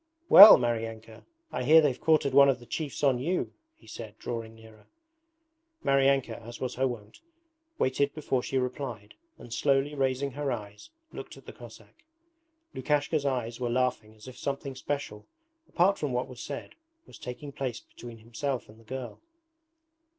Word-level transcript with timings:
'Well, 0.29 0.57
Maryanka! 0.57 1.27
I 1.51 1.61
hear 1.61 1.79
they've 1.79 2.01
quartered 2.01 2.33
one 2.33 2.49
of 2.49 2.57
the 2.59 2.65
chiefs 2.65 3.03
on 3.03 3.19
you?' 3.19 3.53
he 3.75 3.85
said, 3.85 4.17
drawing 4.17 4.55
nearer. 4.55 4.87
Maryanka, 5.83 6.41
as 6.41 6.59
was 6.59 6.73
her 6.73 6.87
wont, 6.87 7.21
waited 7.77 8.15
before 8.15 8.41
she 8.41 8.57
replied, 8.57 9.13
and 9.37 9.53
slowly 9.53 9.93
raising 9.93 10.31
her 10.31 10.51
eyes 10.51 10.89
looked 11.13 11.37
at 11.37 11.45
the 11.45 11.53
Cossack. 11.53 12.03
Lukashka's 12.73 13.27
eyes 13.27 13.59
were 13.59 13.69
laughing 13.69 14.15
as 14.15 14.27
if 14.27 14.39
something 14.39 14.73
special, 14.73 15.27
apart 15.69 15.99
from 15.99 16.13
what 16.13 16.27
was 16.27 16.41
said, 16.41 16.73
was 17.05 17.19
taking 17.19 17.51
place 17.51 17.79
between 17.79 18.17
himself 18.17 18.67
and 18.69 18.79
the 18.79 18.83
girl. 18.83 19.19